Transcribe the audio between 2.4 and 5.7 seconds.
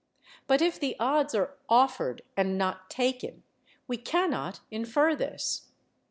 not taken, we cannot infer this.